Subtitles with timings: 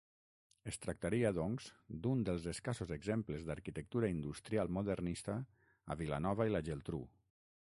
[0.69, 1.67] Es tractaria, doncs,
[2.05, 5.41] d'un dels escassos exemples d'arquitectura industrial modernista
[5.97, 7.07] a Vilanova i la Geltrú.